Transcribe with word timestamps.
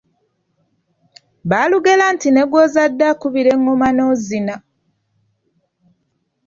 Baalugera 1.49 2.05
nti; 2.13 2.27
ne 2.31 2.43
gw'ozadde 2.49 3.03
akubira 3.11 3.49
eŋŋoma 3.55 3.87
n’ozina. 3.95 4.55